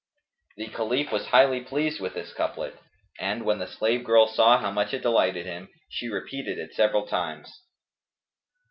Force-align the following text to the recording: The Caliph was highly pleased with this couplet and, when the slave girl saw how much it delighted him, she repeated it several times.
The 0.57 0.65
Caliph 0.67 1.11
was 1.11 1.27
highly 1.27 1.61
pleased 1.61 1.99
with 1.99 2.15
this 2.15 2.33
couplet 2.33 2.73
and, 3.19 3.45
when 3.45 3.59
the 3.59 3.67
slave 3.67 4.03
girl 4.03 4.25
saw 4.25 4.57
how 4.57 4.71
much 4.71 4.95
it 4.95 5.03
delighted 5.03 5.45
him, 5.45 5.69
she 5.89 6.09
repeated 6.09 6.57
it 6.57 6.73
several 6.73 7.05
times. 7.05 7.61